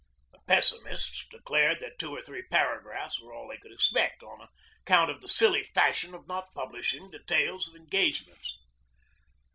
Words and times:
The 0.31 0.39
pessimists 0.47 1.27
declared 1.29 1.79
that 1.81 1.99
two 1.99 2.09
or 2.09 2.23
three 2.23 2.41
paragraphs 2.41 3.21
were 3.21 3.33
all 3.33 3.47
they 3.49 3.57
could 3.59 3.71
expect, 3.71 4.23
on 4.23 4.49
account 4.81 5.11
of 5.11 5.21
the 5.21 5.27
silly 5.27 5.61
fashion 5.61 6.15
of 6.15 6.27
not 6.27 6.51
publishing 6.55 7.11
details 7.11 7.67
of 7.67 7.75
engagements. 7.75 8.57